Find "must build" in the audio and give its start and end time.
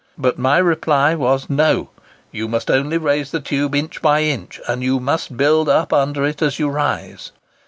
4.99-5.69